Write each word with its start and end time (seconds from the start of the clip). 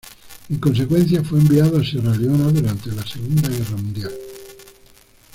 En 0.49 0.57
consecuencia, 0.59 1.23
fue 1.23 1.37
enviado 1.39 1.77
a 1.77 1.83
Sierra 1.83 2.15
Leona 2.17 2.45
durante 2.45 2.91
la 2.91 3.05
Segunda 3.05 3.47
Guerra 3.49 3.77
Mundial. 3.77 4.11